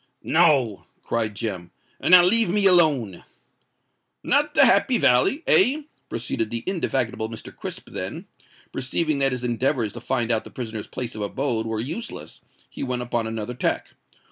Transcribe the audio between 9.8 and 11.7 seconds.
to find out the prisoner's place of abode